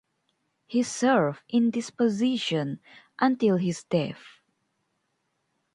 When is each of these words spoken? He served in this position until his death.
He 0.65 0.81
served 0.81 1.43
in 1.47 1.69
this 1.69 1.91
position 1.91 2.79
until 3.19 3.57
his 3.57 3.83
death. 3.83 4.39